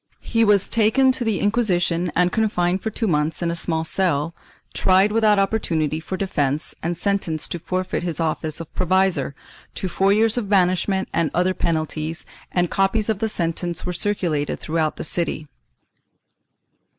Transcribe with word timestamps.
He 0.23 0.43
was 0.43 0.67
taken 0.67 1.11
to 1.11 1.23
the 1.23 1.39
Inquisition 1.39 2.11
and 2.15 2.31
confined 2.31 2.81
for 2.81 2.89
two 2.89 3.05
months 3.05 3.43
in 3.43 3.51
a 3.51 3.55
small 3.55 3.83
cell, 3.83 4.33
tried 4.73 5.11
without 5.11 5.37
opportunity 5.37 5.99
for 5.99 6.17
defence 6.17 6.73
and 6.81 6.97
sentenced 6.97 7.51
to 7.51 7.59
forfeit 7.59 8.01
his 8.01 8.19
office 8.19 8.59
of 8.59 8.73
provisor, 8.73 9.35
to 9.75 9.87
four 9.87 10.11
years 10.11 10.39
of 10.39 10.49
banishment 10.49 11.07
and 11.13 11.29
other 11.35 11.53
penalties, 11.53 12.25
and 12.51 12.71
copies 12.71 13.09
of 13.09 13.19
the 13.19 13.29
sentence 13.29 13.85
were 13.85 13.93
circulated 13.93 14.59
through 14.59 14.79
out 14.79 14.95
the 14.95 15.03
city. 15.03 15.45